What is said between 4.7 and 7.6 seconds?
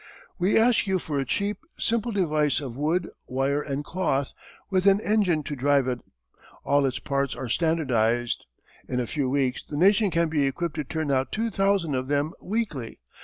with an engine to drive it. All its parts are